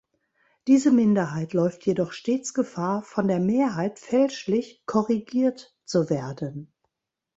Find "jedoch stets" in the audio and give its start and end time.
1.85-2.55